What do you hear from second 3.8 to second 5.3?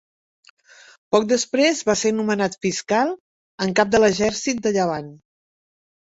cap de l'exèrcit de Llevant.